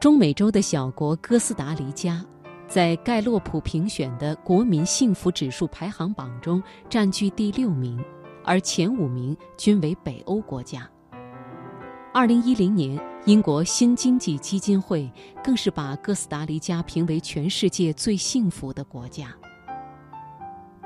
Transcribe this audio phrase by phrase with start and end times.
[0.00, 2.24] 中美洲的小国哥斯达黎加，
[2.68, 8.00] 在盖洛普评选的国民幸福指数排行榜中占据第六名，
[8.44, 10.88] 而前五名均为北欧国家。
[12.14, 15.10] 二零一零年，英国新经济基金会
[15.42, 19.34] 更是把哥斯达黎加评为全世界最幸福的国家。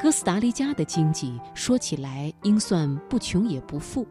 [0.00, 4.06] 哥斯达黎加的经济说起来应算不穷也不富。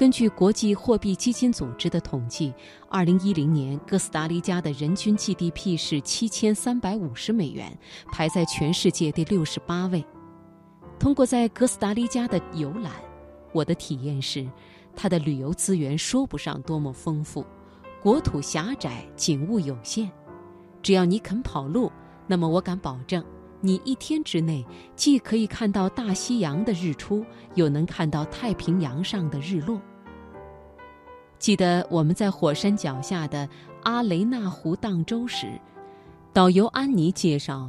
[0.00, 2.54] 根据国际货币基金组织的统计，
[2.88, 7.78] 二零一零年哥斯达黎加的人均 GDP 是七千三百五十美元，
[8.10, 10.02] 排在全世界第六十八位。
[10.98, 12.92] 通过在哥斯达黎加的游览，
[13.52, 14.48] 我的体验是。
[14.96, 17.44] 它的旅游资源说不上多么丰富，
[18.02, 20.10] 国土狭窄，景物有限。
[20.82, 21.92] 只要你肯跑路，
[22.26, 23.22] 那么我敢保证，
[23.60, 24.64] 你一天之内
[24.96, 27.22] 既可以看到大西洋的日出，
[27.54, 29.78] 又能看到太平洋上的日落。
[31.40, 33.48] 记得我们在火山脚下的
[33.82, 35.58] 阿雷纳湖荡舟时，
[36.34, 37.68] 导游安妮介绍。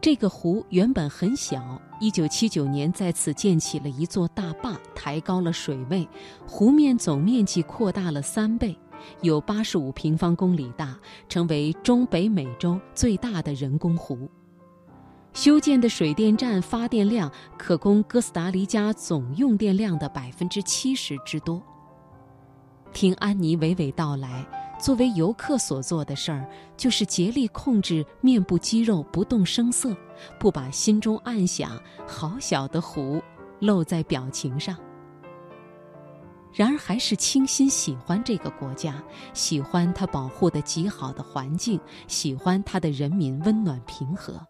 [0.00, 6.08] 这个湖原本很小，一九七九年在此建起了一座大坝，抬高了水位，
[6.46, 8.74] 湖面总面积扩大了三倍，
[9.20, 14.26] 有八十五平方公里大，成为中北美洲最大的人工湖。
[15.34, 21.62] 修建的水电站发电量可供哥斯达黎加总用电量的百分之七十之多。
[22.92, 24.46] 听安妮娓娓道来。
[24.78, 29.94] 作为游客所做的事儿，就是竭力控制面部肌肉不动声色，
[30.38, 33.22] 不把心中暗想“好小的湖”
[33.60, 34.74] 露在表情上。
[36.50, 39.02] 然而，还是倾心喜欢这个国家，
[39.34, 44.40] 喜欢它保护的极好的环境，喜欢它的人民温暖平和。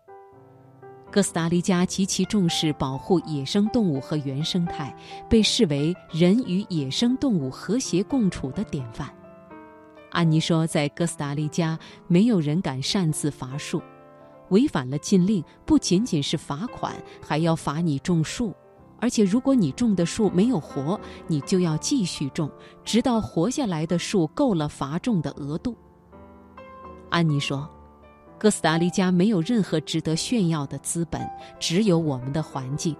[1.11, 4.95] 哥斯达黎加极其重视保护野生动物和原生态，
[5.29, 9.13] 被视为人与野生动物和谐共处的典范。
[10.11, 13.83] 安妮说，在哥斯达黎加，没有人敢擅自伐树，
[14.51, 18.55] 违反了禁令，不仅仅是罚款，还要罚你种树，
[19.01, 22.49] 而且如果你种的树没有活，你就要继续种，
[22.85, 25.77] 直到活下来的树够了罚种的额度。
[27.09, 27.69] 安妮说，
[28.41, 31.21] 哥斯达黎加没有任何值得炫耀的资本，
[31.59, 32.97] 只有我们的环境。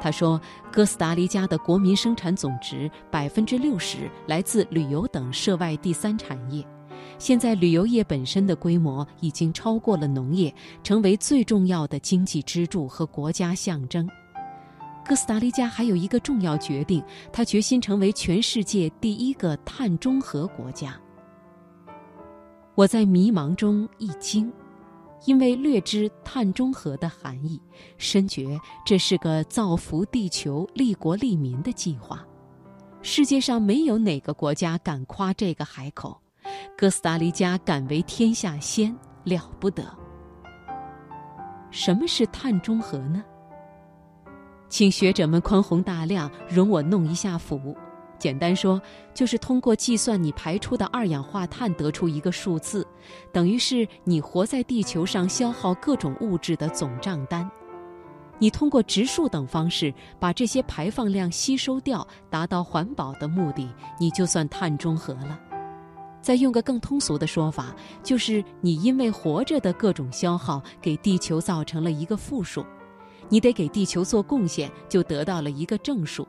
[0.00, 0.40] 他说
[0.72, 6.66] ：“哥斯达黎加的国民生产总值百分之六十来自旅游等涉外第三产业，
[7.18, 14.08] 现在旅游业本身的规模已经超过了农业，成为最重要的经济支柱和国家象征。
[15.04, 20.98] 哥斯达黎加还有一个重要决定，他决心成为全世界第一个碳中和国家。”
[22.80, 24.50] 我在迷茫中一惊。
[25.26, 27.60] 因为略知碳中和的含义，
[27.98, 32.24] 深觉这是个造福地球、利国利民的计划。
[33.02, 36.18] 世界上没有哪个国家敢夸这个海口，
[36.74, 39.84] 哥斯达黎加敢为天下先，了不得。
[41.70, 43.22] 什么是碳中和呢？
[44.70, 47.76] 请学者们宽宏大量，容我弄一下符。
[48.20, 48.80] 简单说，
[49.14, 52.86] 就是通过计算你排出的二氧化碳得出一个数字，
[53.32, 57.50] 等于是你活在地球上消耗各种物质的总账单。
[58.38, 65.40] 你通过植树等方式把这些排放量吸收掉，达到环保的目的，你就算碳中和了。
[66.22, 72.64] 再用个更通俗的说法，就是你因为活着的各种消耗，给地球造成了一个负数，
[73.30, 76.28] 你得给地球做贡献，就得到了一个正数。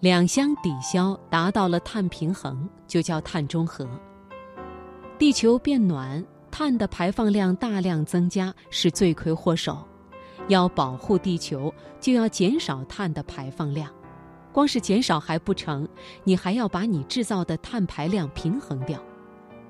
[0.00, 3.86] 两相抵消，达到了碳平衡，就叫碳中和。
[5.18, 9.76] 地球变暖，碳的排放量大量增加，是罪魁祸首。
[10.48, 13.92] 要保护地球，就要减少碳的排放量。
[14.52, 15.86] 光是减少还不成，
[16.24, 18.98] 你还要把你制造的碳排量平衡掉。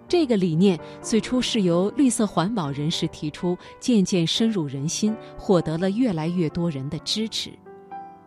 [0.06, 7.50] 这个理念最初是由绿色环保人士提出，渐渐深入人心，获得了越来越多人的支持。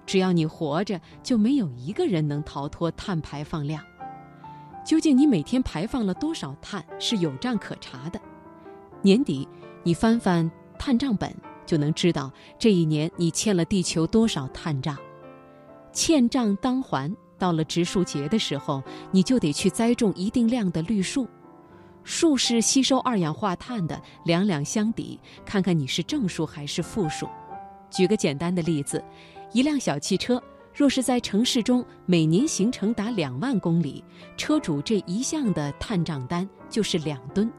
[0.06, 3.84] 只要你活着，就没有一个人能逃脱碳排放量。
[4.86, 8.20] 究竟你每天排放了多少碳，是有账可查的。
[9.02, 9.48] 年底
[9.82, 11.34] 你翻翻碳账本，
[11.66, 14.98] 就能知道这一年你欠了地球多少碳账。
[15.94, 21.28] 欠账当还，到了植树节的时候，你就得去栽种一定量的绿树。
[22.04, 27.30] 树是吸收二氧化碳的，两两相抵，看看你是正数还是负数。
[27.90, 29.02] 举个简单的例子。
[29.54, 30.42] 一辆小汽车，
[30.74, 34.04] 若是在城市中每年行程达两万公里，
[34.36, 37.50] 车主这一项的碳账单就是两吨。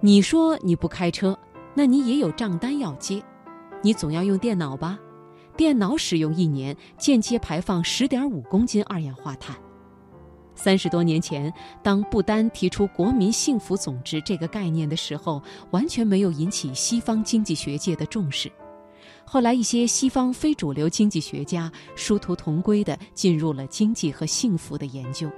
[0.00, 1.38] 你说你不开车，
[1.74, 3.22] 那你也有账单要接，
[3.82, 4.98] 你总要用电脑吧？
[5.58, 9.54] 电脑使用一年间接排放十点五公斤二氧化碳。
[10.54, 11.52] 三十多年前，
[11.82, 18.50] 当不丹提出国民幸福总值这个概念的时候，完全没有引起西方经济学界的重视。
[19.30, 25.30] 后来，一些西方非主流经济学家殊途同归地进入了经济和幸福的研究。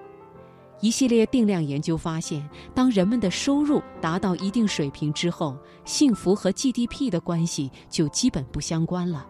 [0.81, 9.27] 一系列定量研究发现，当人们的收入达到一定水平之后，幸福和 GDP 的关系就基本不相关了。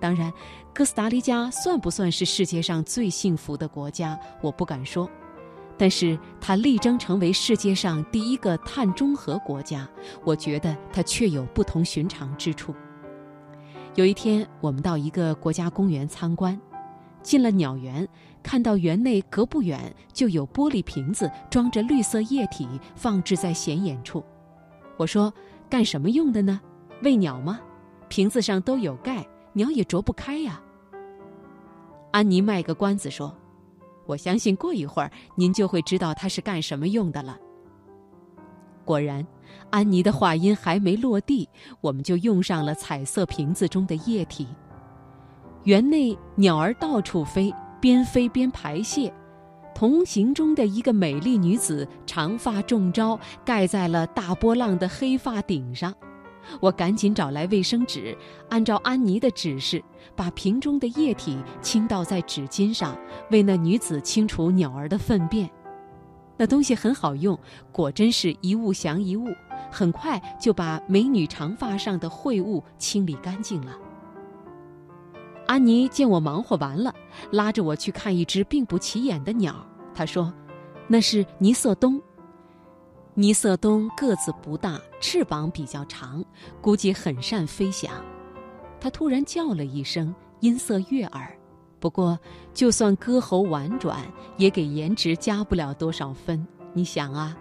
[0.00, 0.32] 当然，
[0.72, 5.06] 哥斯达黎加算不算是世界上最幸福的国家，我不敢说。
[5.76, 9.86] 但是它力争成为世界上第一个碳中和国家，
[10.24, 12.74] 我觉得它确有不同寻常之处。
[13.96, 16.60] 有一天，我们到一个国家公园参观，
[17.22, 18.06] 进了鸟园，
[18.42, 24.22] 看到园内隔不远就有玻璃瓶子装着绿色液体放置在显眼处。
[24.98, 25.32] 我说
[25.70, 26.60] ：“干什么用的呢？
[27.02, 27.58] 喂鸟吗？
[28.08, 30.60] 瓶子上都有盖。”鸟也啄不开呀。
[32.10, 33.34] 安妮卖个关子说
[34.04, 37.38] ：“我相信过一会儿您就会知道它是干什么用的了。”
[38.86, 39.26] 果然，
[39.68, 41.46] 安妮的话音还没落地，
[41.80, 44.46] 我们就用上了彩色瓶子中的液体。
[45.64, 49.12] 园内鸟儿到处飞，边飞边排泄。
[49.74, 55.92] 同行中的一个美丽女子，长发中招，盖在了大波浪的黑发顶上。
[56.60, 58.16] 我赶紧找来卫生纸，
[58.48, 59.82] 按照安妮的指示，
[60.14, 62.96] 把瓶中的液体倾倒在纸巾上，
[63.32, 65.50] 为那女子清除鸟儿的粪便。
[66.36, 67.38] 那东西很好用，
[67.72, 69.28] 果真是一物降一物，
[69.70, 73.76] 很快就把美女长发上的秽物清理干净了。
[75.46, 76.94] 安妮见我忙活完了，
[77.30, 79.54] 拉着我去看一只并不起眼的鸟。
[79.94, 80.32] 她说
[80.88, 82.00] ：“那是尼瑟东。”
[83.14, 86.22] 尼瑟东个子不大，翅膀比较长，
[86.60, 87.90] 估计很善飞翔。
[88.78, 91.34] 他突然叫了一声，音色悦耳。
[91.78, 92.18] 不过，
[92.54, 94.00] 就算歌喉婉转，
[94.36, 96.44] 也给颜值加不了多少分。
[96.72, 97.36] 你想啊，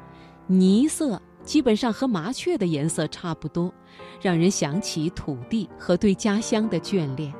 [0.47, 3.73] 泥色基本上和麻雀的颜色差不多，
[4.21, 7.33] 让人想起土地和对家乡的眷恋。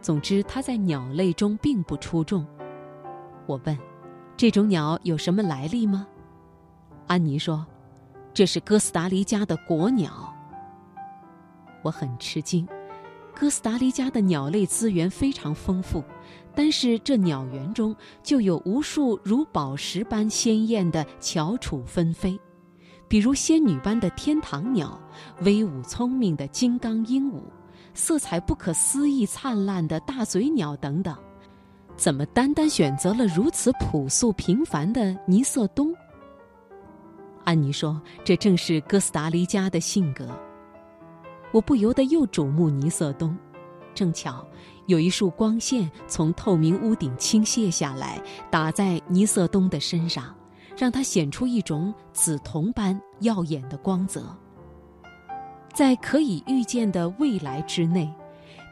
[0.00, 2.46] 总之，它在鸟类中并不出众。
[3.46, 3.78] 我问
[4.36, 6.06] ：“这种鸟有什么来历吗？”
[7.06, 7.64] 安妮说
[8.34, 10.34] ：“这是哥斯达黎加的国鸟。”
[11.82, 12.66] 我很吃惊，
[13.38, 16.02] 哥斯达黎加的鸟类资源非常丰富，
[16.54, 22.40] 但是这鸟园中就有无数如宝石般鲜艳的翘楚纷飞，
[23.06, 24.98] 比如仙女般的天堂鸟、
[25.42, 27.42] 威武聪明的金刚鹦鹉、
[27.92, 31.14] 色彩不可思议灿烂的大嘴鸟等等。
[31.94, 35.94] 怎么单单选择了如此朴素平凡的尼瑟东？
[37.44, 40.26] 安妮说：“这正是哥斯达黎加的性格。”
[41.52, 43.36] 我不由得又瞩目尼瑟东。
[43.94, 44.46] 正巧
[44.86, 48.20] 有一束光线从透明屋顶倾泻下来，
[48.50, 50.34] 打在尼瑟东的身上，
[50.76, 54.24] 让它显出一种紫铜般耀眼的光泽。
[55.72, 58.12] 在可以预见的未来之内，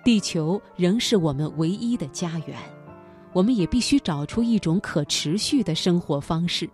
[0.05, 2.59] 地球仍是我们唯一的家园。
[3.33, 6.69] 我们也必须找出一种可持续的生活方式。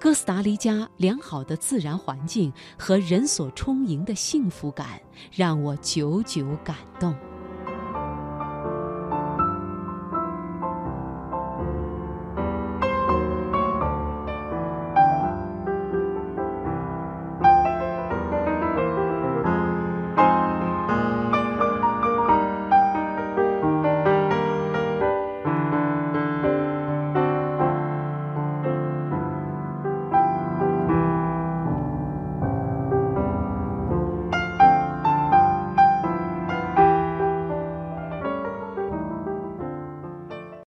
[0.00, 4.98] 哥斯达黎加良好的自然环境和人所充盈的幸福感，
[5.30, 7.14] 让我久久感动。